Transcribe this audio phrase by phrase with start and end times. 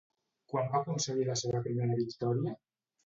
[0.53, 2.57] Quan va aconseguir la seva primera victòria?